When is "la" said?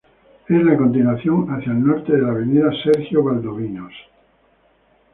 0.63-0.75, 2.23-2.29